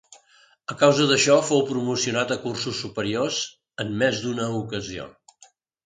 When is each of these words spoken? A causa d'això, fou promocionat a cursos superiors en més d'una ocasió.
A 0.75 0.77
causa 0.83 1.05
d'això, 1.11 1.35
fou 1.51 1.61
promocionat 1.67 2.35
a 2.37 2.39
cursos 2.47 2.81
superiors 2.87 3.41
en 3.87 3.97
més 4.05 4.27
d'una 4.27 4.53
ocasió. 4.65 5.11